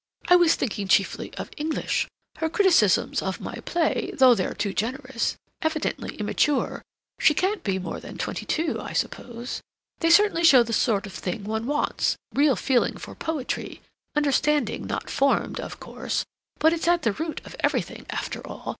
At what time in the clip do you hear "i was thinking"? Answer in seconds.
0.29-0.87